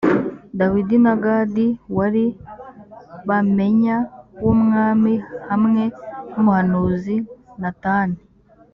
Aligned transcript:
dawidi 0.59 0.95
na 1.05 1.13
gadih 1.23 1.73
wari 1.97 2.25
bamenya 3.27 3.95
w 4.43 4.47
umwami 4.53 5.13
hamwe 5.49 5.83
n 6.31 6.33
umuhanuzi 6.39 7.15
natani 7.61 8.17